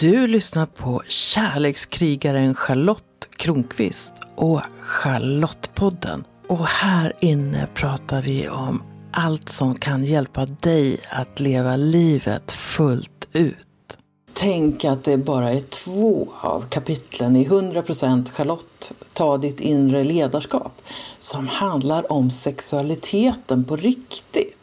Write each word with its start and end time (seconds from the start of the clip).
Du 0.00 0.26
lyssnar 0.26 0.66
på 0.66 1.02
kärlekskrigaren 1.08 2.54
Charlotte 2.54 3.28
Kronqvist 3.36 4.14
och 4.34 4.60
Charlottepodden. 4.80 6.24
Och 6.48 6.66
här 6.66 7.12
inne 7.20 7.68
pratar 7.74 8.22
vi 8.22 8.48
om 8.48 8.82
allt 9.12 9.48
som 9.48 9.74
kan 9.74 10.04
hjälpa 10.04 10.46
dig 10.46 11.00
att 11.10 11.40
leva 11.40 11.76
livet 11.76 12.52
fullt 12.52 13.28
ut. 13.32 13.98
Tänk 14.32 14.84
att 14.84 15.04
det 15.04 15.16
bara 15.16 15.50
är 15.50 15.60
två 15.60 16.28
av 16.40 16.60
kapitlen 16.68 17.36
i 17.36 17.48
100% 17.48 18.32
Charlotte, 18.32 18.92
Ta 19.12 19.38
ditt 19.38 19.60
inre 19.60 20.04
ledarskap, 20.04 20.82
som 21.18 21.48
handlar 21.48 22.12
om 22.12 22.30
sexualiteten 22.30 23.64
på 23.64 23.76
riktigt. 23.76 24.57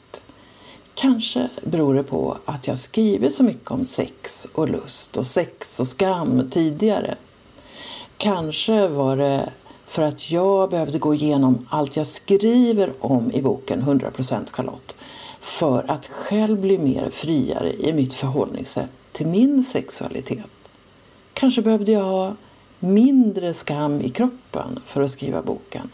Kanske 0.96 1.50
beror 1.64 1.96
det 1.96 2.04
på 2.04 2.38
att 2.46 2.68
jag 2.68 2.77
skrivit 2.77 3.34
så 3.34 3.44
mycket 3.44 3.71
om 3.71 3.86
sex 3.86 4.48
och 4.54 4.70
lust 4.70 5.18
och 5.18 5.25
sex 5.25 5.80
och 5.80 5.88
skam 5.88 6.50
tidigare. 6.52 7.16
Kanske 8.17 8.88
var 8.88 9.17
det 9.17 9.50
för 9.88 10.02
att 10.02 10.31
jag 10.31 10.70
behövde 10.70 11.00
gå 11.00 11.13
igenom 11.13 11.67
allt 11.70 11.98
jag 11.98 12.08
skriver 12.08 12.94
om 13.00 13.31
i 13.31 13.41
boken 13.41 13.81
100% 13.81 14.52
Charlotte 14.52 14.95
för 15.39 15.91
att 15.91 16.08
själv 16.08 16.62
bli 16.62 16.77
mer 16.77 17.09
friare 17.09 17.73
i 17.73 17.94
mitt 17.94 18.14
förhållningssätt 18.14 18.91
till 19.12 19.27
min 19.27 19.64
sexualitet. 19.64 20.45
Kanske 21.34 21.62
behövde 21.62 21.91
jag 21.91 22.03
ha 22.03 22.36
mindre 22.80 23.53
skam 23.53 24.02
i 24.02 24.09
kroppen 24.09 24.80
för 24.86 25.02
att 25.02 25.12
skriva 25.12 25.41
boken. 25.41 25.91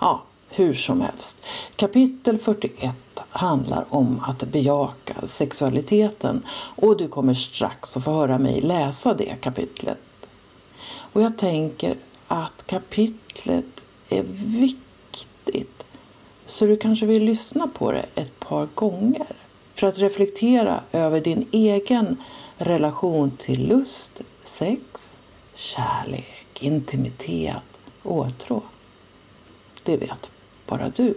Ja, 0.00 0.22
hur 0.50 0.74
som 0.74 1.00
helst. 1.00 1.46
Kapitel 1.76 2.38
41 2.38 2.94
handlar 3.32 3.84
om 3.88 4.20
att 4.26 4.44
bejaka 4.44 5.26
sexualiteten 5.26 6.42
och 6.76 6.96
du 6.96 7.08
kommer 7.08 7.34
strax 7.34 7.96
att 7.96 8.04
få 8.04 8.10
höra 8.10 8.38
mig 8.38 8.60
läsa 8.60 9.14
det 9.14 9.36
kapitlet. 9.40 9.98
Och 10.84 11.22
jag 11.22 11.38
tänker 11.38 11.96
att 12.28 12.66
kapitlet 12.66 13.84
är 14.08 14.22
viktigt 14.58 15.84
så 16.46 16.66
du 16.66 16.76
kanske 16.76 17.06
vill 17.06 17.24
lyssna 17.24 17.68
på 17.68 17.92
det 17.92 18.06
ett 18.14 18.40
par 18.40 18.68
gånger 18.74 19.26
för 19.74 19.86
att 19.86 19.98
reflektera 19.98 20.80
över 20.92 21.20
din 21.20 21.48
egen 21.52 22.16
relation 22.56 23.30
till 23.36 23.68
lust, 23.68 24.20
sex, 24.42 25.24
kärlek, 25.54 26.62
intimitet, 26.62 27.62
åtrå. 28.02 28.62
Det 29.82 29.96
vet 29.96 30.30
bara 30.66 30.88
du. 30.88 31.14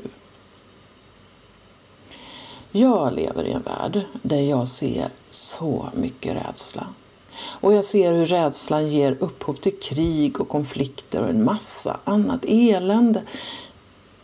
Jag 2.78 3.14
lever 3.14 3.44
i 3.44 3.52
en 3.52 3.62
värld 3.62 4.02
där 4.22 4.42
jag 4.42 4.68
ser 4.68 5.10
så 5.30 5.90
mycket 5.94 6.36
rädsla. 6.36 6.88
Och 7.36 7.74
jag 7.74 7.86
ser 7.86 8.14
hur 8.14 8.26
rädslan 8.26 8.88
ger 8.88 9.18
upphov 9.20 9.54
till 9.54 9.80
krig 9.80 10.42
och 10.42 10.50
konflikter 10.50 11.22
och 11.22 11.30
en 11.30 11.44
massa 11.44 12.00
annat 12.04 12.46
elände. 12.48 13.22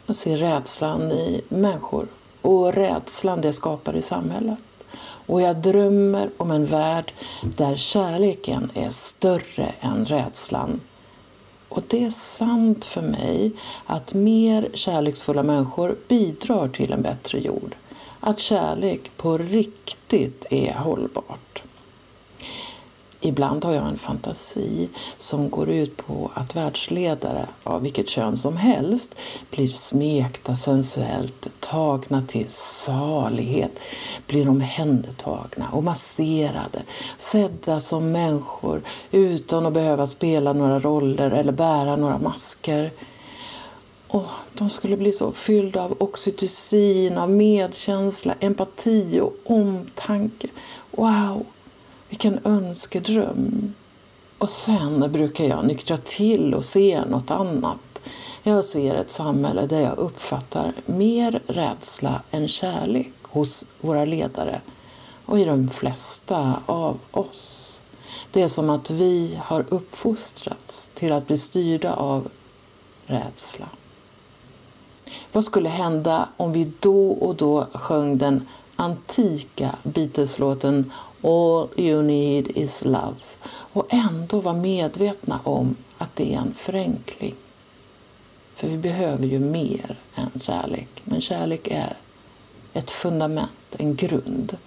Jag 0.05 0.15
ser 0.15 0.37
rädslan 0.37 1.11
i 1.11 1.41
människor 1.49 2.07
och 2.41 2.73
rädslan 2.73 3.41
det 3.41 3.53
skapar 3.53 3.95
i 3.95 4.01
samhället. 4.01 4.59
Och 5.25 5.41
jag 5.41 5.57
drömmer 5.57 6.29
om 6.37 6.51
en 6.51 6.65
värld 6.65 7.13
där 7.57 7.75
kärleken 7.75 8.71
är 8.73 8.89
större 8.89 9.73
än 9.81 10.05
rädslan 10.05 10.81
och 11.69 11.83
det 11.87 12.05
är 12.05 12.09
sant 12.09 12.85
för 12.85 13.01
mig 13.01 13.51
att 13.85 14.13
mer 14.13 14.69
kärleksfulla 14.73 15.43
människor 15.43 15.95
bidrar 16.07 16.67
till 16.67 16.93
en 16.93 17.01
bättre 17.01 17.39
jord. 17.39 17.75
Att 18.23 18.39
kärlek 18.39 19.11
på 19.17 19.37
riktigt 19.37 20.45
är 20.49 20.73
hållbart. 20.73 21.63
Ibland 23.23 23.65
har 23.65 23.73
jag 23.73 23.87
en 23.87 23.97
fantasi 23.97 24.89
som 25.17 25.49
går 25.49 25.69
ut 25.69 25.97
på 25.97 26.31
att 26.33 26.55
världsledare 26.55 27.45
av 27.63 27.81
vilket 27.81 28.09
kön 28.09 28.37
som 28.37 28.57
helst 28.57 29.15
blir 29.51 29.67
smekta 29.67 30.55
sensuellt, 30.55 31.47
tagna 31.59 32.21
till 32.21 32.49
salighet, 32.49 33.79
blir 34.27 34.49
omhändertagna 34.49 35.69
och 35.71 35.83
masserade, 35.83 36.83
sedda 37.17 37.79
som 37.79 38.11
människor 38.11 38.81
utan 39.11 39.65
att 39.65 39.73
behöva 39.73 40.07
spela 40.07 40.53
några 40.53 40.79
roller 40.79 41.31
eller 41.31 41.53
bära 41.53 41.95
några 41.95 42.17
masker 42.17 42.91
oh, 44.11 44.31
de 44.53 44.69
skulle 44.69 44.97
bli 44.97 45.13
så 45.13 45.31
fyllda 45.31 45.83
av 45.83 45.95
oxytocin, 45.99 47.17
av 47.17 47.29
medkänsla, 47.29 48.35
empati 48.39 49.19
och 49.19 49.33
omtanke. 49.43 50.47
Wow! 50.91 51.45
Vilken 52.09 52.39
önskedröm. 52.43 53.73
Och 54.37 54.49
sen 54.49 55.11
brukar 55.11 55.43
jag 55.43 55.65
nyktra 55.65 55.97
till 55.97 56.53
och 56.53 56.65
se 56.65 57.01
något 57.05 57.31
annat. 57.31 58.01
Jag 58.43 58.65
ser 58.65 58.95
ett 58.95 59.11
samhälle 59.11 59.65
där 59.65 59.81
jag 59.81 59.97
uppfattar 59.97 60.73
mer 60.85 61.41
rädsla 61.47 62.21
än 62.31 62.47
kärlek 62.47 63.11
hos 63.23 63.65
våra 63.81 64.05
ledare 64.05 64.61
och 65.25 65.39
i 65.39 65.45
de 65.45 65.69
flesta 65.69 66.61
av 66.65 66.99
oss. 67.11 67.81
Det 68.31 68.41
är 68.41 68.47
som 68.47 68.69
att 68.69 68.89
vi 68.89 69.39
har 69.41 69.65
uppfostrats 69.69 70.91
till 70.93 71.11
att 71.11 71.27
bli 71.27 71.37
styrda 71.37 71.93
av 71.93 72.29
rädsla. 73.05 73.69
Vad 75.31 75.43
skulle 75.43 75.69
hända 75.69 76.29
om 76.37 76.53
vi 76.53 76.71
då 76.79 77.11
och 77.11 77.35
då 77.35 77.67
sjöng 77.73 78.17
den 78.17 78.47
antika 78.75 79.75
Beatles-låten 79.83 80.91
All 81.23 81.67
you 81.75 82.03
need 82.03 82.47
is 82.47 82.85
love 82.85 83.15
och 83.73 83.87
ändå 83.89 84.39
var 84.39 84.53
medvetna 84.53 85.39
om 85.43 85.75
att 85.97 86.15
det 86.15 86.33
är 86.33 86.37
en 86.37 86.53
förenkling. 86.53 87.35
För 88.55 88.67
vi 88.67 88.77
behöver 88.77 89.25
ju 89.25 89.39
mer 89.39 89.99
än 90.15 90.39
kärlek. 90.39 90.89
Men 91.03 91.21
kärlek 91.21 91.67
är 91.67 91.97
ett 92.73 92.91
fundament, 92.91 93.75
en 93.77 93.95
grund. 93.95 94.57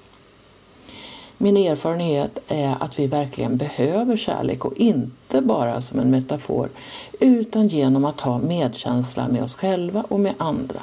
Min 1.39 1.57
erfarenhet 1.57 2.39
är 2.49 2.77
att 2.81 2.99
vi 2.99 3.07
verkligen 3.07 3.57
behöver 3.57 4.17
kärlek 4.17 4.65
och 4.65 4.77
inte 4.77 5.41
bara 5.41 5.81
som 5.81 5.99
en 5.99 6.11
metafor 6.11 6.69
utan 7.21 7.69
genom 7.69 8.05
att 8.05 8.21
ha 8.21 8.39
medkänsla 8.39 9.29
med 9.29 9.43
oss 9.43 9.57
själva 9.57 10.05
och 10.09 10.21
med 10.21 10.35
andra. 10.39 10.83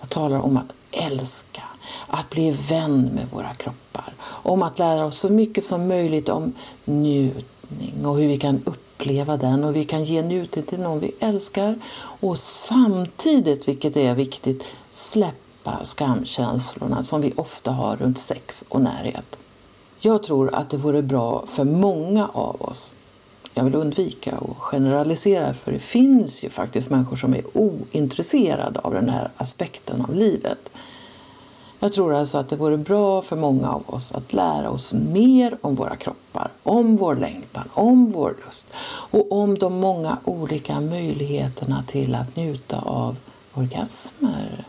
Jag 0.00 0.10
talar 0.10 0.40
om 0.40 0.56
att 0.56 0.72
älska, 0.90 1.62
att 2.06 2.30
bli 2.30 2.50
vän 2.50 3.10
med 3.14 3.26
våra 3.32 3.54
kroppar, 3.54 4.14
om 4.22 4.62
att 4.62 4.78
lära 4.78 5.04
oss 5.04 5.18
så 5.18 5.28
mycket 5.28 5.64
som 5.64 5.88
möjligt 5.88 6.28
om 6.28 6.52
njutning 6.84 8.06
och 8.06 8.16
hur 8.16 8.28
vi 8.28 8.36
kan 8.36 8.62
uppleva 8.64 9.36
den 9.36 9.64
och 9.64 9.66
hur 9.66 9.74
vi 9.74 9.84
kan 9.84 10.04
ge 10.04 10.22
njutning 10.22 10.64
till 10.64 10.80
någon 10.80 11.00
vi 11.00 11.12
älskar 11.20 11.78
och 11.96 12.38
samtidigt, 12.38 13.68
vilket 13.68 13.96
är 13.96 14.14
viktigt, 14.14 14.64
släppa 14.92 15.84
skamkänslorna 15.84 17.02
som 17.02 17.20
vi 17.20 17.32
ofta 17.36 17.70
har 17.70 17.96
runt 17.96 18.18
sex 18.18 18.64
och 18.68 18.80
närhet. 18.80 19.38
Jag 20.06 20.22
tror 20.22 20.54
att 20.54 20.70
det 20.70 20.76
vore 20.76 21.02
bra 21.02 21.44
för 21.46 21.64
många 21.64 22.28
av 22.28 22.62
oss 22.62 22.94
jag 23.54 23.64
vill 23.64 23.74
undvika 23.74 24.32
att 24.32 24.56
generalisera 24.58 25.54
för 25.54 25.72
det 25.72 25.78
finns 25.78 26.44
ju 26.44 26.50
faktiskt 26.50 26.90
människor 26.90 27.16
som 27.16 27.34
är 27.34 27.42
ointresserade 27.54 28.80
av 28.80 28.94
den 28.94 29.08
här 29.08 29.30
aspekten 29.36 30.00
av 30.00 30.14
livet. 30.14 30.70
Jag 31.78 31.92
tror 31.92 32.14
alltså 32.14 32.38
att 32.38 32.48
det 32.48 32.56
vore 32.56 32.76
bra 32.76 33.22
för 33.22 33.36
många 33.36 33.70
av 33.70 33.82
oss 33.86 34.12
att 34.12 34.32
lära 34.32 34.70
oss 34.70 34.92
mer 34.92 35.56
om 35.60 35.74
våra 35.74 35.96
kroppar, 35.96 36.50
om 36.62 36.96
vår 36.96 37.14
längtan, 37.14 37.68
om 37.74 38.12
vår 38.12 38.36
lust 38.44 38.66
och 39.10 39.32
om 39.32 39.58
de 39.58 39.80
många 39.80 40.18
olika 40.24 40.80
möjligheterna 40.80 41.82
till 41.82 42.14
att 42.14 42.36
njuta 42.36 42.80
av 42.80 43.16
orgasmer. 43.54 44.64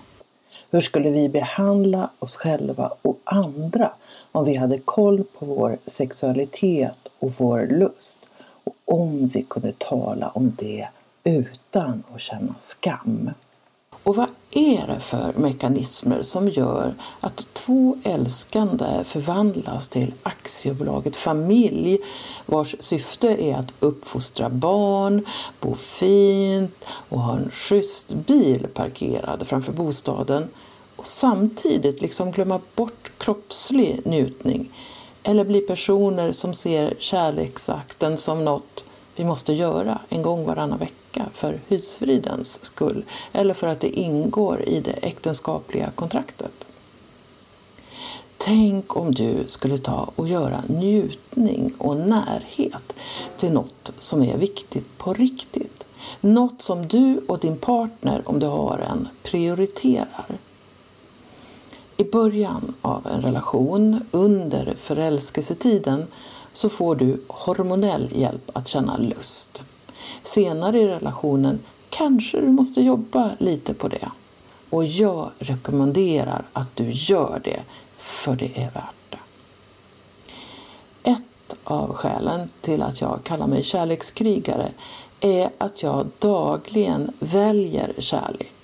Hur 0.72 0.81
skulle 0.81 1.09
vi 1.09 1.29
behandla 1.29 2.09
oss 2.19 2.35
själva 2.35 2.91
och 3.01 3.19
andra 3.24 3.91
om 4.35 4.46
vi 4.46 4.56
hade 4.56 4.79
koll 4.79 5.23
på 5.40 5.46
vår 5.46 5.78
sexualitet 5.85 7.07
och 7.19 7.34
vår 7.38 7.68
lust? 7.72 8.19
Och 8.63 8.75
om 8.86 9.27
vi 9.27 9.44
kunde 9.44 9.71
tala 9.71 10.30
om 10.30 10.51
det 10.59 10.88
utan 11.24 12.04
att 12.13 12.21
känna 12.21 12.54
skam. 12.57 13.30
Och 14.04 14.15
vad 14.15 14.27
är 14.51 14.88
det 14.88 15.00
för 15.00 15.33
mekanismer 15.36 16.21
som 16.21 16.50
gör 16.50 16.94
att 17.19 17.48
två 17.54 17.98
älskande 18.04 19.04
förvandlas 19.04 19.89
till 19.89 20.13
aktiebolaget 20.24 21.15
familj 21.15 22.00
vars 22.45 22.75
syfte 22.80 23.44
är 23.44 23.56
att 23.56 23.74
uppfostra 23.80 24.50
barn, 24.50 25.25
bo 25.59 25.75
fint 25.75 26.86
och 27.09 27.21
ha 27.21 27.38
en 27.38 27.50
schysst 27.51 28.13
bil 28.13 28.68
parkerad 28.74 29.48
framför 29.48 29.74
bostaden 29.74 30.50
och 30.95 31.07
samtidigt 31.07 32.01
liksom 32.01 32.31
glömma 32.31 32.62
bort 32.75 33.12
kroppslig 33.18 34.01
njutning 34.06 34.71
eller 35.24 35.45
bli 35.45 35.62
personer 35.62 36.31
som 36.31 36.53
ser 36.53 36.94
kärleksakten 37.00 38.18
som 38.18 38.45
något 38.45 38.86
vi 39.15 39.24
måste 39.24 39.53
göra 39.53 40.00
en 40.09 40.21
gång 40.21 40.45
varannan 40.45 40.80
vecka 40.80 41.25
för 41.33 41.59
husfridens 41.68 42.65
skull 42.65 43.06
eller 43.31 43.53
för 43.53 43.68
att 43.68 43.80
det 43.80 44.00
ingår 44.00 44.62
i 44.62 44.80
det 44.80 44.92
äktenskapliga 44.92 45.92
kontraktet. 45.95 46.51
Tänk 48.38 48.95
om 48.95 49.13
du 49.13 49.44
skulle 49.47 49.77
ta 49.77 50.12
och 50.15 50.27
göra 50.27 50.63
njutning 50.68 51.74
och 51.77 51.97
närhet 51.97 52.94
till 53.38 53.51
något 53.51 53.92
som 53.97 54.24
är 54.24 54.38
viktigt 54.38 54.97
på 54.97 55.13
riktigt. 55.13 55.83
Något 56.21 56.62
som 56.62 56.88
du 56.88 57.21
och 57.27 57.39
din 57.39 57.57
partner, 57.57 58.21
om 58.25 58.39
du 58.39 58.47
har 58.47 58.77
en, 58.77 59.07
prioriterar. 59.24 60.25
I 61.97 62.03
början 62.03 62.74
av 62.81 63.07
en 63.07 63.21
relation, 63.21 64.06
under 64.12 64.75
förälskelsetiden, 64.77 66.07
så 66.53 66.69
får 66.69 66.95
du 66.95 67.21
hormonell 67.27 68.09
hjälp 68.15 68.51
att 68.53 68.68
känna 68.68 68.97
lust. 68.97 69.63
Senare 70.24 70.80
i 70.80 70.88
relationen 70.88 71.59
kanske 71.89 72.42
du 72.42 72.47
måste 72.47 72.81
jobba 72.81 73.31
lite 73.39 73.74
på 73.74 73.88
det. 73.88 74.12
Och 74.69 74.86
jag 74.86 75.31
rekommenderar 75.39 76.45
att 76.53 76.75
du 76.75 76.92
gör 76.92 77.42
det, 77.44 77.62
för 77.97 78.36
det 78.36 78.51
är 78.56 78.71
värt 78.71 78.95
det. 79.09 79.19
Ett 81.03 81.56
av 81.63 81.94
skälen 81.94 82.50
till 82.62 82.81
att 82.81 83.01
jag 83.01 83.19
kallar 83.24 83.47
mig 83.47 83.63
kärlekskrigare 83.63 84.71
är 85.19 85.50
att 85.57 85.83
jag 85.83 86.07
dagligen 86.19 87.12
väljer 87.19 87.94
kärlek. 87.97 88.55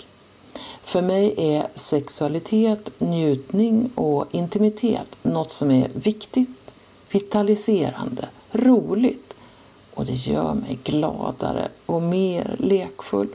För 0.83 1.01
mig 1.01 1.33
är 1.37 1.67
sexualitet, 1.75 2.89
njutning 2.99 3.91
och 3.95 4.25
intimitet 4.31 5.17
något 5.21 5.51
som 5.51 5.71
är 5.71 5.89
viktigt, 5.93 6.71
vitaliserande, 7.11 8.29
roligt 8.51 9.33
och 9.93 10.05
det 10.05 10.13
gör 10.13 10.53
mig 10.53 10.79
gladare 10.83 11.67
och 11.85 12.01
mer 12.01 12.55
lekfull. 12.59 13.27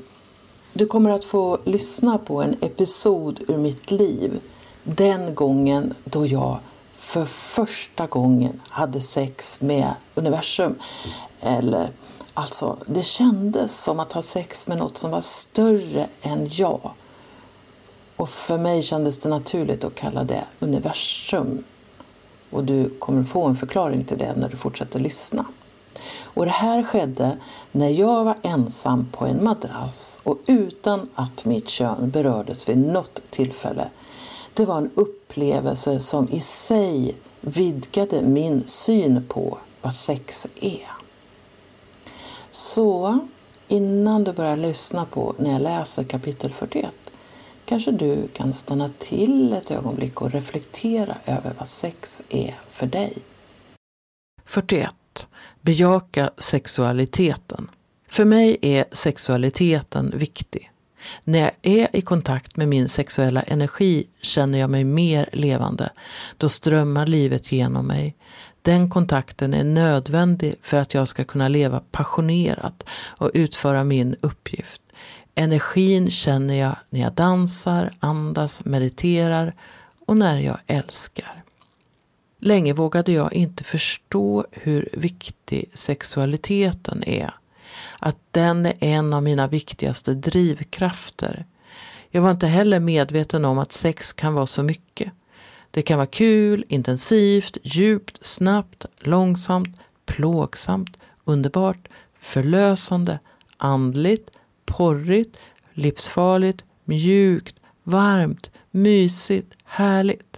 Du 0.72 0.87
kommer 0.87 1.10
att 1.10 1.25
få 1.25 1.58
lyssna 1.64 2.19
på 2.19 2.43
en 2.43 2.56
episod 2.60 3.40
ur 3.48 3.56
mitt 3.56 3.90
liv 3.90 4.40
den 4.82 5.34
gången 5.34 5.94
då 6.04 6.26
jag 6.26 6.58
för 6.93 7.25
första 7.25 8.06
gången 8.06 8.60
hade 8.69 9.00
sex 9.00 9.60
med 9.60 9.94
universum. 10.14 10.75
Eller 11.40 11.90
Alltså, 12.38 12.76
det 12.87 13.02
kändes 13.02 13.84
som 13.84 14.00
att 14.00 14.12
ha 14.12 14.22
sex 14.22 14.66
med 14.66 14.78
något 14.78 14.98
som 14.98 15.10
var 15.10 15.20
större 15.20 16.08
än 16.22 16.48
jag. 16.50 16.90
Och 18.16 18.28
för 18.28 18.58
mig 18.58 18.82
kändes 18.82 19.18
det 19.18 19.28
naturligt 19.28 19.84
att 19.84 19.94
kalla 19.94 20.24
det 20.24 20.44
universum. 20.58 21.64
Och 22.50 22.64
du 22.64 22.88
kommer 22.98 23.24
få 23.24 23.44
en 23.44 23.56
förklaring 23.56 24.04
till 24.04 24.18
det 24.18 24.34
när 24.36 24.48
du 24.48 24.56
fortsätter 24.56 25.00
lyssna. 25.00 25.44
Och 26.20 26.44
det 26.44 26.50
här 26.50 26.82
skedde 26.82 27.36
när 27.72 27.88
jag 27.88 28.24
var 28.24 28.34
ensam 28.42 29.06
på 29.12 29.26
en 29.26 29.44
madrass 29.44 30.20
och 30.22 30.38
utan 30.46 31.08
att 31.14 31.44
mitt 31.44 31.68
kön 31.68 32.10
berördes 32.10 32.68
vid 32.68 32.78
något 32.78 33.20
tillfälle. 33.30 33.88
Det 34.54 34.64
var 34.64 34.78
en 34.78 34.90
upplevelse 34.94 36.00
som 36.00 36.28
i 36.30 36.40
sig 36.40 37.16
vidgade 37.40 38.22
min 38.22 38.62
syn 38.66 39.24
på 39.28 39.58
vad 39.82 39.94
sex 39.94 40.46
är. 40.60 40.90
Så 42.50 43.19
innan 43.69 44.24
du 44.24 44.32
börjar 44.32 44.56
lyssna 44.56 45.04
på 45.04 45.34
när 45.38 45.52
jag 45.52 45.62
läser 45.62 46.04
kapitel 46.04 46.52
41 46.52 46.90
kanske 47.66 47.90
du 47.90 48.28
kan 48.28 48.52
stanna 48.52 48.90
till 48.98 49.52
ett 49.52 49.70
ögonblick 49.70 50.22
och 50.22 50.32
reflektera 50.32 51.16
över 51.26 51.52
vad 51.58 51.68
sex 51.68 52.22
är 52.28 52.54
för 52.70 52.86
dig. 52.86 53.18
41. 54.44 54.94
Bejaka 55.60 56.30
sexualiteten. 56.38 57.70
För 58.08 58.24
mig 58.24 58.56
är 58.62 58.84
sexualiteten 58.92 60.12
viktig. 60.18 60.70
När 61.24 61.40
jag 61.40 61.50
är 61.62 61.96
i 61.96 62.02
kontakt 62.02 62.56
med 62.56 62.68
min 62.68 62.88
sexuella 62.88 63.42
energi 63.42 64.06
känner 64.22 64.58
jag 64.58 64.70
mig 64.70 64.84
mer 64.84 65.28
levande. 65.32 65.90
Då 66.36 66.48
strömmar 66.48 67.06
livet 67.06 67.52
genom 67.52 67.86
mig. 67.86 68.16
Den 68.62 68.90
kontakten 68.90 69.54
är 69.54 69.64
nödvändig 69.64 70.54
för 70.60 70.76
att 70.76 70.94
jag 70.94 71.08
ska 71.08 71.24
kunna 71.24 71.48
leva 71.48 71.80
passionerat 71.90 72.82
och 73.19 73.30
utföra 73.34 73.84
min 73.84 74.16
uppgift. 74.20 74.82
Energin 75.38 76.10
känner 76.10 76.54
jag 76.54 76.76
när 76.90 77.00
jag 77.00 77.12
dansar, 77.12 77.90
andas, 78.00 78.64
mediterar 78.64 79.54
och 80.06 80.16
när 80.16 80.38
jag 80.38 80.58
älskar. 80.66 81.42
Länge 82.38 82.72
vågade 82.72 83.12
jag 83.12 83.32
inte 83.32 83.64
förstå 83.64 84.46
hur 84.52 84.88
viktig 84.92 85.70
sexualiteten 85.74 87.04
är. 87.06 87.34
Att 87.98 88.16
den 88.30 88.66
är 88.66 88.74
en 88.80 89.12
av 89.12 89.22
mina 89.22 89.46
viktigaste 89.46 90.14
drivkrafter. 90.14 91.44
Jag 92.10 92.22
var 92.22 92.30
inte 92.30 92.46
heller 92.46 92.80
medveten 92.80 93.44
om 93.44 93.58
att 93.58 93.72
sex 93.72 94.12
kan 94.12 94.34
vara 94.34 94.46
så 94.46 94.62
mycket. 94.62 95.12
Det 95.70 95.82
kan 95.82 95.98
vara 95.98 96.06
kul, 96.06 96.64
intensivt, 96.68 97.58
djupt, 97.62 98.26
snabbt, 98.26 98.86
långsamt, 99.00 99.80
plågsamt, 100.06 100.96
underbart, 101.24 101.88
förlösande, 102.14 103.18
andligt, 103.56 104.30
porrigt, 104.66 105.36
livsfarligt, 105.72 106.64
mjukt, 106.84 107.56
varmt, 107.82 108.50
mysigt, 108.70 109.52
härligt. 109.64 110.36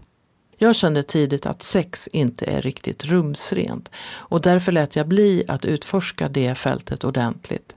Jag 0.57 0.77
kände 0.77 1.03
tidigt 1.03 1.47
att 1.47 1.63
sex 1.63 2.09
inte 2.13 2.45
är 2.45 2.63
riktigt 2.63 3.05
rumsrent 3.05 3.89
och 4.09 4.41
därför 4.41 4.73
lät 4.73 4.97
jag 4.97 5.09
bli 5.09 5.45
att 5.49 5.65
utforska 5.65 6.29
det 6.29 6.55
fältet 6.55 7.05
ordentligt. 7.05 7.75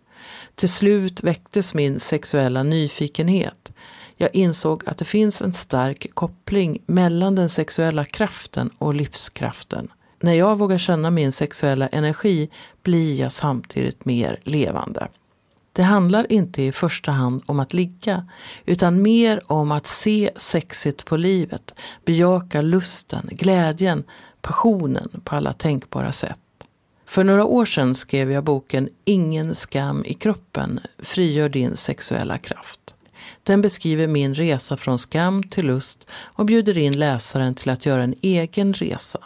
Till 0.56 0.70
slut 0.70 1.24
väcktes 1.24 1.74
min 1.74 2.00
sexuella 2.00 2.64
nyfikenhet. 2.64 3.72
Jag 4.18 4.36
insåg 4.36 4.84
att 4.86 4.98
det 4.98 5.06
finns 5.06 5.42
en 5.42 5.54
stark 5.54 6.08
koppling 6.14 6.82
mellan 6.86 7.36
den 7.36 7.50
sexuella 7.50 8.06
kraften 8.06 8.70
och 8.78 8.94
livskraften. 8.94 9.92
När 10.20 10.34
jag 10.34 10.58
vågar 10.58 10.78
känna 10.78 11.12
min 11.12 11.32
sexuella 11.32 11.88
energi 11.88 12.50
blir 12.84 13.20
jag 13.20 13.32
samtidigt 13.32 14.06
mer 14.06 14.40
levande. 14.44 15.08
Det 15.74 15.84
handlar 15.84 16.32
inte 16.32 16.64
i 16.64 16.72
första 16.72 17.12
hand 17.12 17.44
om 17.46 17.60
att 17.60 17.74
ligga, 17.74 18.28
utan 18.66 19.02
mer 19.02 19.42
om 19.48 19.72
att 19.72 19.88
se 19.88 20.32
sexigt 20.36 21.06
på 21.06 21.18
livet, 21.18 21.74
bejaka 22.06 22.62
lusten, 22.62 23.30
glädjen, 23.32 24.04
passionen 24.42 25.22
på 25.24 25.36
alla 25.36 25.54
tänkbara 25.54 26.12
sätt. 26.12 26.40
För 27.06 27.24
några 27.24 27.46
år 27.46 27.66
sedan 27.66 27.96
skrev 27.96 28.32
jag 28.32 28.44
boken 28.44 28.90
Ingen 29.06 29.56
skam 29.56 30.06
i 30.06 30.14
kroppen, 30.14 30.80
frigör 31.00 31.50
din 31.50 31.76
sexuella 31.76 32.38
kraft. 32.38 32.96
Den 33.44 33.62
beskriver 33.62 34.08
min 34.08 34.34
resa 34.34 34.78
från 34.78 35.00
skam 35.00 35.44
till 35.44 35.66
lust 35.66 36.08
och 36.36 36.46
bjuder 36.46 36.78
in 36.78 37.00
läsaren 37.00 37.56
till 37.56 37.70
att 37.70 37.86
göra 37.86 38.04
en 38.04 38.16
egen 38.22 38.74
resa. 38.74 39.20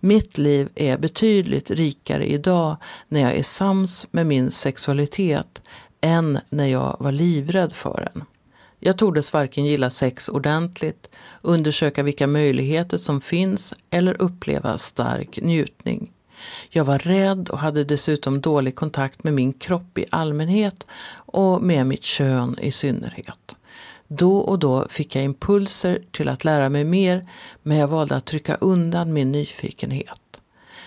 Mitt 0.00 0.38
liv 0.38 0.68
är 0.74 0.98
betydligt 0.98 1.70
rikare 1.70 2.26
idag 2.26 2.76
när 3.08 3.20
jag 3.20 3.32
är 3.36 3.42
sams 3.42 4.06
med 4.10 4.26
min 4.26 4.50
sexualitet 4.50 5.62
än 6.00 6.38
när 6.50 6.66
jag 6.66 6.96
var 7.00 7.12
livrädd 7.12 7.72
för 7.72 8.10
den. 8.14 8.24
Jag 8.80 8.98
tordes 8.98 9.32
varken 9.32 9.64
gilla 9.64 9.90
sex 9.90 10.28
ordentligt, 10.28 11.10
undersöka 11.42 12.02
vilka 12.02 12.26
möjligheter 12.26 12.98
som 12.98 13.20
finns 13.20 13.74
eller 13.90 14.22
uppleva 14.22 14.78
stark 14.78 15.38
njutning. 15.42 16.12
Jag 16.70 16.84
var 16.84 16.98
rädd 16.98 17.48
och 17.48 17.58
hade 17.58 17.84
dessutom 17.84 18.40
dålig 18.40 18.74
kontakt 18.74 19.24
med 19.24 19.32
min 19.32 19.52
kropp 19.52 19.98
i 19.98 20.04
allmänhet 20.10 20.86
och 21.14 21.62
med 21.62 21.86
mitt 21.86 22.04
kön 22.04 22.58
i 22.62 22.70
synnerhet. 22.70 23.54
Då 24.18 24.38
och 24.38 24.58
då 24.58 24.86
fick 24.88 25.16
jag 25.16 25.24
impulser 25.24 26.02
till 26.10 26.28
att 26.28 26.44
lära 26.44 26.68
mig 26.68 26.84
mer 26.84 27.28
men 27.62 27.76
jag 27.76 27.88
valde 27.88 28.16
att 28.16 28.24
trycka 28.24 28.54
undan 28.54 29.12
min 29.12 29.32
nyfikenhet. 29.32 30.40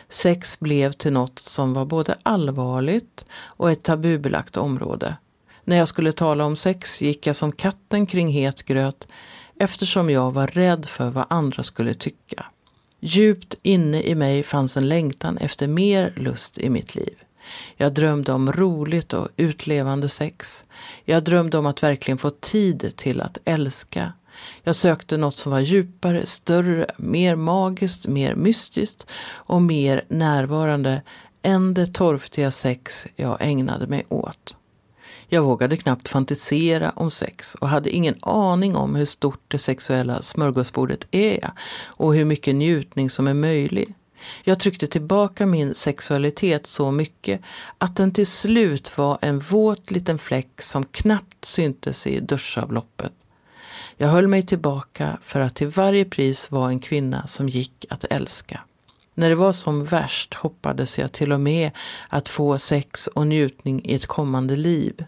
Sex 0.10 0.60
blev 0.60 0.92
till 0.92 1.14
något 1.14 1.40
som 1.40 1.74
var 1.74 1.86
både 1.86 2.16
allvarligt 2.24 3.26
och 3.34 3.72
ett 3.72 3.84
tabubelagt 3.84 4.58
område. 4.58 5.16
När 5.64 5.78
jag 5.78 5.88
skulle 5.88 6.12
tala 6.12 6.46
om 6.46 6.56
sex 6.56 7.02
gick 7.02 7.28
jag 7.28 7.36
som 7.36 7.52
katten 7.52 8.06
kring 8.06 8.30
het 8.30 8.64
gröt 8.64 9.08
eftersom 9.60 10.10
jag 10.10 10.32
var 10.32 10.48
rädd 10.48 10.86
för 10.86 11.10
vad 11.10 11.26
andra 11.30 11.64
skulle 11.64 11.94
tycka. 11.94 12.46
Djupt 13.00 13.56
inne 13.62 14.02
i 14.02 14.16
mig 14.16 14.44
fanns 14.44 14.78
en 14.78 14.90
längtan 14.90 15.38
efter 15.38 15.68
mer 15.68 16.14
lust 16.16 16.58
i 16.58 16.70
mitt 16.70 16.96
liv. 16.96 17.18
Jag 17.76 17.94
drömde 17.94 18.32
om 18.32 18.52
roligt 18.52 19.14
och 19.14 19.28
utlevande 19.38 20.10
sex. 20.10 20.66
Jag 21.06 21.24
drömde 21.24 21.58
om 21.58 21.66
att 21.66 21.84
verkligen 21.84 22.18
få 22.18 22.30
tid 22.30 22.94
till 22.96 23.22
att 23.22 23.38
älska. 23.46 24.14
Jag 24.64 24.76
sökte 24.76 25.18
något 25.18 25.38
som 25.38 25.52
var 25.52 25.60
djupare, 25.60 26.26
större, 26.26 26.92
mer 26.98 27.36
magiskt, 27.36 28.08
mer 28.08 28.36
mystiskt 28.36 29.08
och 29.28 29.62
mer 29.62 30.06
närvarande 30.08 31.02
än 31.42 31.74
det 31.74 31.88
torftiga 31.88 32.52
sex 32.52 33.08
jag 33.16 33.38
ägnade 33.40 33.88
mig 33.88 34.06
åt. 34.10 34.56
Jag 35.28 35.42
vågade 35.42 35.78
knappt 35.78 36.10
fantisera 36.10 36.92
om 36.96 37.12
sex 37.12 37.56
och 37.56 37.70
hade 37.70 37.90
ingen 37.90 38.16
aning 38.22 38.76
om 38.76 38.96
hur 38.96 39.06
stort 39.06 39.44
det 39.48 39.58
sexuella 39.58 40.22
smörgåsbordet 40.22 41.08
är 41.12 41.52
och 41.84 42.16
hur 42.16 42.26
mycket 42.26 42.56
njutning 42.56 43.10
som 43.10 43.28
är 43.28 43.34
möjlig. 43.34 43.94
Jag 44.44 44.60
tryckte 44.60 44.88
tillbaka 44.88 45.46
min 45.46 45.76
sexualitet 45.76 46.68
så 46.68 46.92
mycket 46.92 47.42
att 47.78 47.96
den 47.96 48.14
till 48.14 48.28
slut 48.28 48.98
var 48.98 49.18
en 49.22 49.40
våt 49.40 49.92
liten 49.92 50.20
fläck 50.20 50.62
som 50.62 50.86
knappt 50.86 51.46
syntes 51.46 52.08
i 52.08 52.20
duschavloppet. 52.20 53.12
Jag 53.98 54.08
höll 54.08 54.28
mig 54.28 54.44
tillbaka 54.44 55.18
för 55.22 55.40
att 55.40 55.56
till 55.56 55.68
varje 55.68 56.06
pris 56.06 56.52
vara 56.52 56.70
en 56.70 56.80
kvinna 56.80 57.28
som 57.28 57.50
gick 57.50 57.86
att 57.90 58.04
älska. 58.04 58.62
När 59.14 59.30
det 59.30 59.36
var 59.36 59.52
som 59.52 59.86
värst 59.86 60.34
hoppades 60.34 60.98
jag 60.98 61.12
till 61.12 61.32
och 61.32 61.42
med 61.42 61.72
att 62.10 62.30
få 62.30 62.58
sex 62.58 63.08
och 63.08 63.28
njutning 63.28 63.86
i 63.86 63.96
ett 63.96 64.06
kommande 64.06 64.56
liv. 64.56 65.06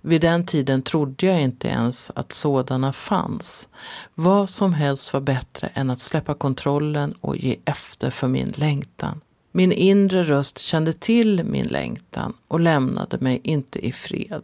Vid 0.00 0.20
den 0.20 0.46
tiden 0.46 0.82
trodde 0.82 1.26
jag 1.26 1.40
inte 1.40 1.68
ens 1.68 2.10
att 2.14 2.32
sådana 2.32 2.92
fanns. 2.92 3.68
Vad 4.14 4.48
som 4.48 4.74
helst 4.74 5.12
var 5.12 5.20
bättre 5.20 5.66
än 5.74 5.90
att 5.90 5.98
släppa 5.98 6.34
kontrollen 6.34 7.14
och 7.20 7.36
ge 7.36 7.56
efter 7.64 8.10
för 8.10 8.28
min 8.28 8.52
längtan. 8.56 9.20
Min 9.52 9.72
inre 9.72 10.24
röst 10.24 10.58
kände 10.58 10.92
till 10.92 11.44
min 11.44 11.66
längtan 11.66 12.32
och 12.48 12.60
lämnade 12.60 13.18
mig 13.20 13.40
inte 13.42 13.86
i 13.86 13.92
fred. 13.92 14.42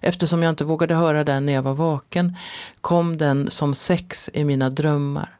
Eftersom 0.00 0.42
jag 0.42 0.50
inte 0.50 0.64
vågade 0.64 0.94
höra 0.94 1.24
den 1.24 1.46
när 1.46 1.52
jag 1.52 1.62
var 1.62 1.74
vaken 1.74 2.36
kom 2.80 3.18
den 3.18 3.50
som 3.50 3.74
sex 3.74 4.30
i 4.32 4.44
mina 4.44 4.70
drömmar. 4.70 5.35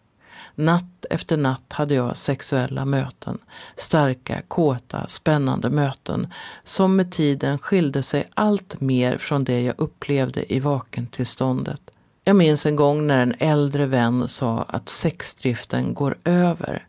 Natt 0.59 1.07
efter 1.11 1.37
natt 1.37 1.73
hade 1.73 1.95
jag 1.95 2.17
sexuella 2.17 2.85
möten. 2.85 3.39
Starka, 3.77 4.43
kåta, 4.49 5.07
spännande 5.07 5.71
möten 5.71 6.33
som 6.65 6.97
med 6.97 7.13
tiden 7.13 7.59
skilde 7.59 8.03
sig 8.03 8.29
allt 8.35 8.81
mer 8.81 9.19
från 9.19 9.45
det 9.45 9.61
jag 9.61 9.75
upplevde 9.79 10.55
i 10.55 10.61
vakentillståndet. 10.61 11.81
Jag 12.25 12.37
minns 12.37 12.67
en 12.67 12.77
gång 12.77 13.07
när 13.07 13.19
en 13.19 13.35
äldre 13.39 13.87
vän 13.87 14.29
sa 14.29 14.63
att 14.69 14.89
sexdriften 14.89 15.95
går 15.95 16.19
över. 16.25 16.87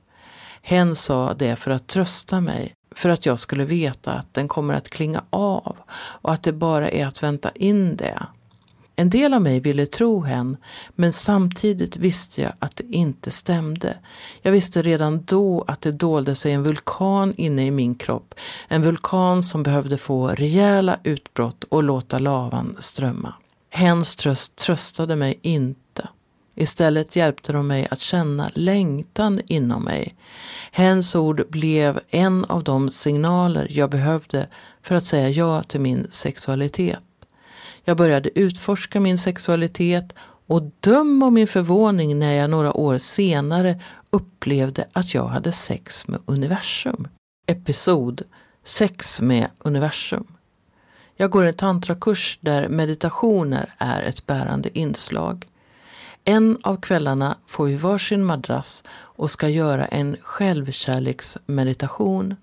Hen 0.61 0.95
sa 0.95 1.33
det 1.33 1.55
för 1.55 1.71
att 1.71 1.87
trösta 1.87 2.41
mig, 2.41 2.73
för 2.95 3.09
att 3.09 3.25
jag 3.25 3.39
skulle 3.39 3.65
veta 3.65 4.11
att 4.11 4.33
den 4.33 4.47
kommer 4.47 4.73
att 4.73 4.89
klinga 4.89 5.23
av 5.29 5.77
och 5.95 6.33
att 6.33 6.43
det 6.43 6.53
bara 6.53 6.89
är 6.89 7.07
att 7.07 7.23
vänta 7.23 7.51
in 7.55 7.95
det. 7.95 8.23
En 8.99 9.09
del 9.09 9.33
av 9.33 9.41
mig 9.41 9.59
ville 9.59 9.85
tro 9.85 10.21
hen, 10.21 10.57
men 10.95 11.11
samtidigt 11.11 11.97
visste 11.97 12.41
jag 12.41 12.53
att 12.59 12.75
det 12.75 12.83
inte 12.89 13.31
stämde. 13.31 13.97
Jag 14.41 14.51
visste 14.51 14.81
redan 14.81 15.23
då 15.25 15.63
att 15.67 15.81
det 15.81 15.91
dolde 15.91 16.35
sig 16.35 16.51
en 16.51 16.63
vulkan 16.63 17.33
inne 17.37 17.65
i 17.65 17.71
min 17.71 17.95
kropp. 17.95 18.35
En 18.67 18.81
vulkan 18.81 19.43
som 19.43 19.63
behövde 19.63 19.97
få 19.97 20.27
rejäla 20.27 20.99
utbrott 21.03 21.63
och 21.63 21.83
låta 21.83 22.19
lavan 22.19 22.75
strömma. 22.79 23.33
Hens 23.69 24.15
tröst 24.15 24.55
tröstade 24.55 25.15
mig 25.15 25.39
inte. 25.41 26.09
Istället 26.55 27.15
hjälpte 27.15 27.53
de 27.53 27.67
mig 27.67 27.87
att 27.91 27.99
känna 27.99 28.51
längtan 28.53 29.41
inom 29.45 29.83
mig. 29.83 30.15
Hens 30.71 31.15
ord 31.15 31.49
blev 31.49 31.99
en 32.09 32.45
av 32.45 32.63
de 32.63 32.89
signaler 32.89 33.67
jag 33.69 33.89
behövde 33.89 34.47
för 34.81 34.95
att 34.95 35.03
säga 35.03 35.29
ja 35.29 35.63
till 35.63 35.81
min 35.81 36.07
sexualitet. 36.11 36.99
Jag 37.89 37.97
började 37.97 38.39
utforska 38.39 38.99
min 38.99 39.17
sexualitet 39.17 40.13
och 40.47 40.61
döm 40.79 41.23
om 41.23 41.33
min 41.33 41.47
förvåning 41.47 42.19
när 42.19 42.33
jag 42.33 42.49
några 42.49 42.73
år 42.73 42.97
senare 42.97 43.81
upplevde 44.09 44.87
att 44.93 45.13
jag 45.13 45.27
hade 45.27 45.51
sex 45.51 46.07
med 46.07 46.19
universum. 46.25 47.07
Episod 47.45 48.21
Sex 48.63 49.21
med 49.21 49.47
universum. 49.59 50.27
Jag 51.15 51.31
går 51.31 51.45
en 51.45 51.53
tantrakurs 51.53 52.39
där 52.41 52.69
meditationer 52.69 53.73
är 53.77 54.01
ett 54.01 54.25
bärande 54.25 54.79
inslag. 54.79 55.47
En 56.23 56.57
av 56.63 56.81
kvällarna 56.81 57.37
får 57.45 57.65
vi 57.65 57.75
varsin 57.75 58.23
madrass 58.23 58.83
och 58.91 59.31
ska 59.31 59.47
göra 59.47 59.85
en 59.85 60.17
självkärleksmeditation. 60.21 62.35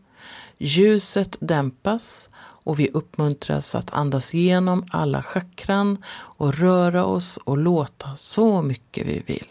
Ljuset 0.58 1.36
dämpas 1.40 2.28
och 2.64 2.80
vi 2.80 2.88
uppmuntras 2.88 3.74
att 3.74 3.94
andas 3.94 4.34
igenom 4.34 4.84
alla 4.90 5.22
chakran 5.22 6.04
och 6.14 6.54
röra 6.54 7.04
oss 7.04 7.36
och 7.36 7.58
låta 7.58 8.16
så 8.16 8.62
mycket 8.62 9.06
vi 9.06 9.22
vill. 9.26 9.46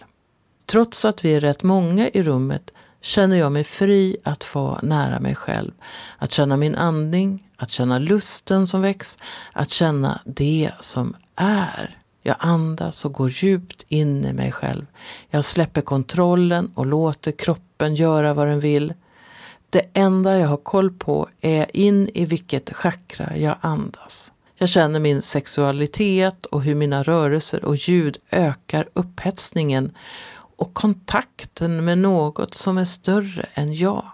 Trots 0.66 1.06
att 1.06 1.26
vi 1.26 1.36
är 1.36 1.40
rätt 1.40 1.64
många 1.64 2.10
i 2.10 2.24
rummet 2.24 2.72
känner 3.02 3.36
jag 3.36 3.52
mig 3.52 3.64
fri 3.64 4.18
att 4.24 4.56
vara 4.56 4.80
nära 4.84 5.20
mig 5.20 5.36
själv. 5.36 5.72
Att 6.18 6.32
känna 6.32 6.58
min 6.58 6.76
andning, 6.76 7.50
att 7.58 7.70
känna 7.70 8.00
lusten 8.00 8.68
som 8.68 8.82
väcks, 8.82 9.18
att 9.54 9.72
känna 9.72 10.22
det 10.26 10.72
som 10.80 11.16
är. 11.36 11.98
Jag 12.22 12.36
andas 12.40 13.06
och 13.06 13.14
går 13.14 13.30
djupt 13.30 13.86
in 13.88 14.26
i 14.26 14.34
mig 14.34 14.52
själv. 14.52 14.86
Jag 15.30 15.46
släpper 15.46 15.82
kontrollen 15.82 16.72
och 16.76 16.86
låter 16.86 17.32
kroppen 17.32 17.96
göra 17.96 18.34
vad 18.34 18.48
den 18.48 18.60
vill. 18.60 18.94
Det 19.74 19.90
enda 19.94 20.38
jag 20.38 20.48
har 20.48 20.58
koll 20.58 20.92
på 20.92 21.30
är 21.42 21.78
in 21.78 22.10
i 22.14 22.26
vilket 22.26 22.74
chakra 22.74 23.38
jag 23.38 23.56
andas. 23.62 24.32
Jag 24.56 24.70
känner 24.70 25.00
min 25.00 25.22
sexualitet 25.22 26.46
och 26.46 26.64
hur 26.64 26.76
mina 26.76 27.04
rörelser 27.04 27.66
och 27.66 27.76
ljud 27.76 28.18
ökar 28.32 28.88
upphetsningen 28.94 29.98
och 30.34 30.74
kontakten 30.74 31.86
med 31.86 31.98
något 31.98 32.54
som 32.54 32.78
är 32.78 32.86
större 32.86 33.46
än 33.54 33.74
jag. 33.74 34.06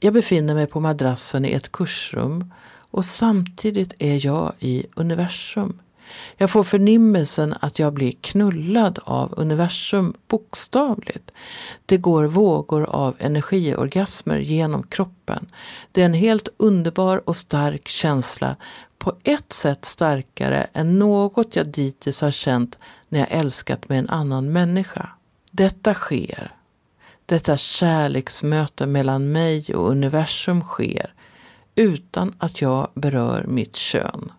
Jag 0.00 0.14
befinner 0.14 0.54
mig 0.54 0.66
på 0.66 0.80
madrassen 0.80 1.44
i 1.44 1.52
ett 1.52 1.72
kursrum 1.72 2.52
och 2.90 3.04
samtidigt 3.04 3.94
är 3.98 4.26
jag 4.26 4.52
i 4.58 4.86
universum. 4.94 5.78
Jag 6.36 6.50
får 6.50 6.62
förnimmelsen 6.62 7.54
att 7.60 7.78
jag 7.78 7.92
blir 7.92 8.12
knullad 8.20 8.98
av 9.04 9.34
universum 9.36 10.14
bokstavligt. 10.28 11.30
Det 11.86 11.96
går 11.96 12.24
vågor 12.24 12.84
av 12.84 13.16
energiorgasmer 13.18 14.36
genom 14.36 14.82
kroppen. 14.82 15.46
Det 15.92 16.00
är 16.00 16.06
en 16.06 16.14
helt 16.14 16.48
underbar 16.56 17.28
och 17.28 17.36
stark 17.36 17.88
känsla. 17.88 18.56
På 18.98 19.16
ett 19.22 19.52
sätt 19.52 19.84
starkare 19.84 20.66
än 20.72 20.98
något 20.98 21.56
jag 21.56 21.66
dittills 21.66 22.20
har 22.20 22.30
känt 22.30 22.78
när 23.08 23.18
jag 23.18 23.28
älskat 23.30 23.88
med 23.88 23.98
en 23.98 24.08
annan 24.08 24.52
människa. 24.52 25.08
Detta 25.50 25.94
sker. 25.94 26.52
Detta 27.26 27.56
kärleksmöte 27.56 28.86
mellan 28.86 29.32
mig 29.32 29.74
och 29.74 29.90
universum 29.90 30.60
sker 30.62 31.12
utan 31.74 32.34
att 32.38 32.60
jag 32.60 32.88
berör 32.94 33.44
mitt 33.48 33.76
kön 33.76 34.32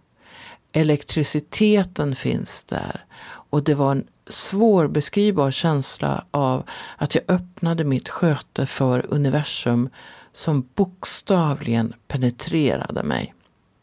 elektriciteten 0.78 2.16
finns 2.16 2.64
där. 2.64 3.06
Och 3.26 3.64
det 3.64 3.76
var 3.76 3.92
en 3.92 4.08
svårbeskrivbar 4.28 5.52
känsla 5.52 6.26
av 6.32 6.64
att 6.98 7.16
jag 7.16 7.24
öppnade 7.28 7.84
mitt 7.84 8.10
sköte 8.10 8.66
för 8.66 9.06
universum 9.10 9.90
som 10.32 10.70
bokstavligen 10.76 11.94
penetrerade 12.08 13.04
mig. 13.04 13.34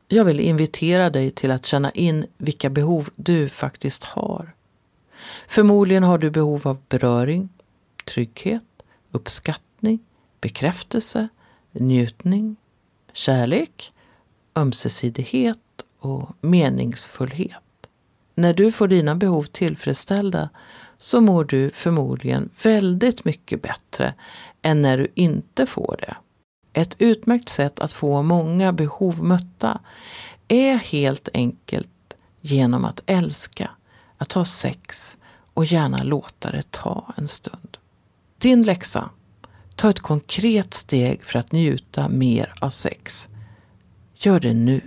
Jag 0.08 0.24
vill 0.24 0.40
invitera 0.40 1.10
dig 1.10 1.30
till 1.30 1.50
att 1.50 1.66
känna 1.66 1.90
in 1.90 2.26
vilka 2.38 2.70
behov 2.70 3.10
du 3.16 3.48
faktiskt 3.48 4.04
har. 4.04 4.54
Förmodligen 5.48 6.02
har 6.02 6.18
du 6.18 6.30
behov 6.30 6.68
av 6.68 6.78
beröring, 6.88 7.48
trygghet, 8.04 8.82
uppskattning, 9.10 9.98
bekräftelse, 10.40 11.28
njutning, 11.72 12.56
kärlek, 13.12 13.92
ömsesidighet 14.56 15.58
och 16.04 16.30
meningsfullhet. 16.40 17.62
När 18.34 18.54
du 18.54 18.72
får 18.72 18.88
dina 18.88 19.14
behov 19.14 19.42
tillfredsställda 19.42 20.48
så 20.98 21.20
mår 21.20 21.44
du 21.44 21.70
förmodligen 21.70 22.50
väldigt 22.62 23.24
mycket 23.24 23.62
bättre 23.62 24.14
än 24.62 24.82
när 24.82 24.98
du 24.98 25.08
inte 25.14 25.66
får 25.66 25.96
det. 26.00 26.16
Ett 26.72 26.96
utmärkt 26.98 27.48
sätt 27.48 27.80
att 27.80 27.92
få 27.92 28.22
många 28.22 28.72
behov 28.72 29.24
mötta 29.24 29.80
är 30.48 30.76
helt 30.76 31.28
enkelt 31.34 31.88
genom 32.40 32.84
att 32.84 33.00
älska, 33.06 33.70
att 34.18 34.32
ha 34.32 34.44
sex 34.44 35.16
och 35.54 35.64
gärna 35.64 36.02
låta 36.02 36.50
det 36.50 36.70
ta 36.70 37.14
en 37.16 37.28
stund. 37.28 37.76
Din 38.38 38.62
läxa. 38.62 39.10
Ta 39.76 39.90
ett 39.90 40.00
konkret 40.00 40.74
steg 40.74 41.24
för 41.24 41.38
att 41.38 41.52
njuta 41.52 42.08
mer 42.08 42.54
av 42.60 42.70
sex. 42.70 43.28
Gör 44.14 44.40
det 44.40 44.54
nu. 44.54 44.80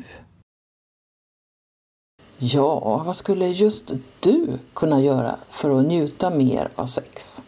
Ja, 2.40 3.04
vad 3.06 3.16
skulle 3.16 3.48
just 3.48 3.92
du 4.20 4.48
kunna 4.74 5.02
göra 5.02 5.36
för 5.50 5.80
att 5.80 5.86
njuta 5.86 6.30
mer 6.30 6.70
av 6.76 6.86
sex? 6.86 7.44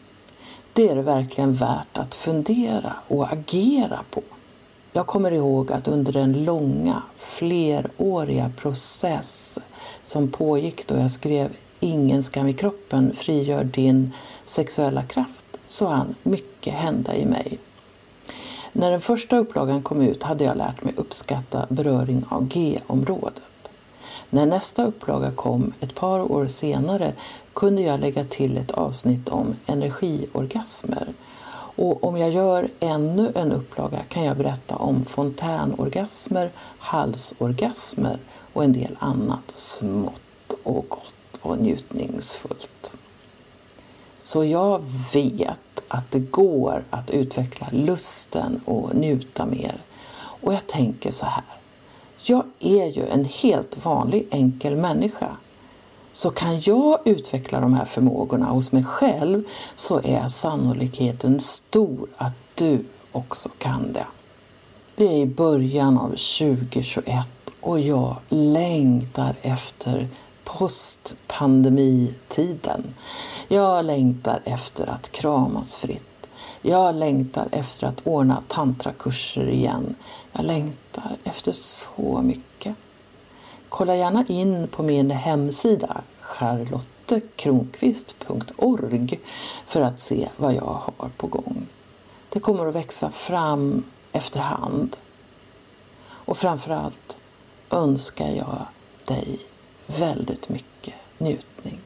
Det 0.73 0.89
är 0.89 0.95
det 0.95 1.01
verkligen 1.01 1.53
värt 1.53 1.97
att 1.97 2.15
fundera 2.15 2.93
och 3.07 3.33
agera 3.33 3.99
på. 4.11 4.21
Jag 4.93 5.07
kommer 5.07 5.31
ihåg 5.31 5.71
att 5.71 5.87
under 5.87 6.13
den 6.13 6.43
långa, 6.43 7.01
fleråriga 7.17 8.51
process 8.57 9.59
som 10.03 10.31
pågick 10.31 10.87
då 10.87 10.95
jag 10.95 11.11
skrev 11.11 11.49
Ingen 11.79 12.23
skam 12.23 12.47
i 12.47 12.53
kroppen 12.53 13.15
frigör 13.15 13.63
din 13.63 14.13
sexuella 14.45 15.03
kraft 15.03 15.57
så 15.67 15.87
hann 15.87 16.15
mycket 16.23 16.73
hända 16.73 17.15
i 17.15 17.25
mig. 17.25 17.59
När 18.71 18.91
den 18.91 19.01
första 19.01 19.37
upplagan 19.37 19.81
kom 19.81 20.01
ut 20.01 20.23
hade 20.23 20.43
jag 20.43 20.57
lärt 20.57 20.83
mig 20.83 20.93
uppskatta 20.97 21.65
beröring 21.69 22.23
av 22.29 22.47
G-området. 22.47 23.48
När 24.29 24.45
nästa 24.45 24.83
upplaga 24.85 25.31
kom 25.31 25.73
ett 25.79 25.95
par 25.95 26.31
år 26.31 26.47
senare 26.47 27.13
kunde 27.53 27.81
jag 27.81 27.99
lägga 27.99 28.23
till 28.25 28.57
ett 28.57 28.71
avsnitt 28.71 29.29
om 29.29 29.55
energiorgasmer. 29.65 31.13
Och 31.75 32.03
om 32.03 32.17
jag 32.17 32.31
gör 32.31 32.69
ännu 32.79 33.31
en 33.35 33.51
upplaga 33.51 33.99
kan 34.09 34.23
jag 34.23 34.37
berätta 34.37 34.75
om 34.75 35.05
fontänorgasmer, 35.05 36.51
halsorgasmer 36.79 38.19
och 38.53 38.63
en 38.63 38.73
del 38.73 38.97
annat 38.99 39.51
smått 39.53 40.53
och 40.63 40.85
gott 40.89 41.39
och 41.41 41.57
njutningsfullt. 41.57 42.93
Så 44.21 44.43
jag 44.45 44.83
vet 45.13 45.81
att 45.87 46.11
det 46.11 46.19
går 46.19 46.83
att 46.89 47.09
utveckla 47.09 47.67
lusten 47.71 48.61
och 48.65 48.95
njuta 48.95 49.45
mer. 49.45 49.81
Och 50.15 50.53
jag 50.53 50.67
tänker 50.67 51.11
så 51.11 51.25
här. 51.25 51.58
Jag 52.21 52.43
är 52.59 52.85
ju 52.85 53.07
en 53.07 53.25
helt 53.25 53.85
vanlig 53.85 54.27
enkel 54.31 54.75
människa. 54.75 55.37
Så 56.13 56.29
kan 56.29 56.59
jag 56.59 56.99
utveckla 57.05 57.59
de 57.59 57.73
här 57.73 57.85
förmågorna 57.85 58.45
hos 58.45 58.71
mig 58.71 58.83
själv 58.83 59.43
så 59.75 60.01
är 60.03 60.27
sannolikheten 60.27 61.39
stor 61.39 62.09
att 62.17 62.33
du 62.55 62.85
också 63.11 63.49
kan 63.57 63.93
det. 63.93 64.05
Vi 64.95 65.05
är 65.05 65.17
i 65.17 65.25
början 65.25 65.97
av 65.97 66.09
2021 66.09 67.25
och 67.61 67.79
jag 67.79 68.15
längtar 68.29 69.35
efter 69.41 70.07
postpandemitiden. 70.43 72.93
Jag 73.47 73.85
längtar 73.85 74.41
efter 74.43 74.89
att 74.89 75.11
kramas 75.11 75.75
fritt. 75.75 76.08
Jag 76.61 76.95
längtar 76.95 77.47
efter 77.51 77.87
att 77.87 78.07
ordna 78.07 78.43
tantrakurser 78.47 79.47
igen. 79.47 79.95
Jag 80.31 80.45
längtar 80.45 81.17
efter 81.23 81.51
så 81.51 82.21
mycket. 82.21 82.75
Kolla 83.69 83.95
gärna 83.95 84.25
in 84.27 84.67
på 84.67 84.83
min 84.83 85.11
hemsida 85.11 86.01
charlottekronqvist.org 86.21 89.19
för 89.65 89.81
att 89.81 89.99
se 89.99 90.29
vad 90.37 90.53
jag 90.53 90.81
har 90.85 91.09
på 91.17 91.27
gång. 91.27 91.67
Det 92.29 92.39
kommer 92.39 92.67
att 92.67 92.75
växa 92.75 93.11
fram 93.11 93.83
efterhand. 94.11 94.97
Och 96.01 96.37
framförallt 96.37 97.17
önskar 97.69 98.29
jag 98.29 98.65
dig 99.05 99.39
väldigt 99.87 100.49
mycket 100.49 100.95
njutning. 101.17 101.79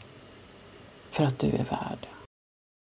För 1.11 1.23
att 1.23 1.39
du 1.39 1.47
är 1.47 1.65
värd 1.69 1.97
det. 2.01 2.12